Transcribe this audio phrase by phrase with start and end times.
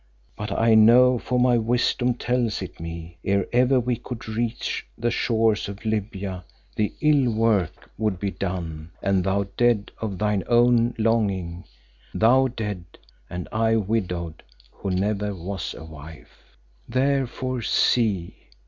[0.35, 5.11] But I know, for my wisdom tells it me, ere ever we could reach the
[5.11, 6.43] shores of Libya,
[6.75, 11.65] the ill work would be done, and thou dead of thine own longing,
[12.15, 12.83] thou dead
[13.29, 14.41] and I widowed
[14.71, 16.57] who never was a wife.
[16.89, 18.47] "Therefore see!